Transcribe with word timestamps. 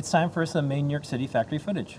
It's 0.00 0.10
time 0.10 0.30
for 0.30 0.46
some 0.46 0.66
main 0.66 0.86
New 0.86 0.92
York 0.92 1.04
City 1.04 1.26
factory 1.26 1.58
footage. 1.58 1.98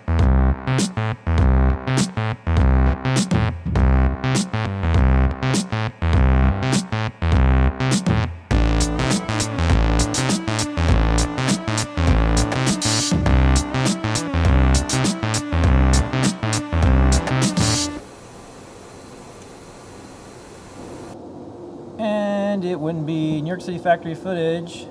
And 22.51 22.65
it 22.65 22.77
wouldn't 22.77 23.05
be 23.05 23.41
New 23.41 23.47
York 23.47 23.61
City 23.61 23.77
factory 23.77 24.13
footage 24.13 24.85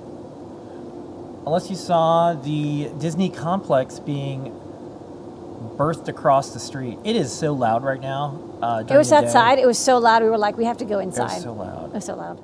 unless 1.47 1.69
you 1.69 1.77
saw 1.77 2.33
the 2.33 2.91
Disney 2.99 3.29
complex 3.29 3.99
being 3.99 4.51
birthed 5.77 6.09
across 6.09 6.55
the 6.55 6.59
street. 6.59 6.97
It 7.05 7.17
is 7.17 7.31
so 7.31 7.53
loud 7.53 7.85
right 7.85 8.01
now. 8.01 8.41
Uh, 8.63 8.83
It 8.89 8.97
was 8.97 9.13
outside. 9.13 9.59
It 9.59 9.67
was 9.67 9.79
so 9.79 9.99
loud. 9.99 10.23
We 10.23 10.31
were 10.31 10.39
like, 10.39 10.57
we 10.57 10.65
have 10.65 10.79
to 10.79 10.87
go 10.87 11.01
It 11.01 11.05
inside. 11.05 11.35
was 11.35 11.43
so 11.43 11.53
loud. 11.53 11.91
It 11.91 11.95
was 11.97 12.05
so 12.07 12.15
loud. 12.17 12.43